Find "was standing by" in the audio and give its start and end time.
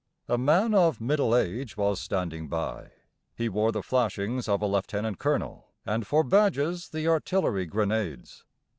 1.77-2.89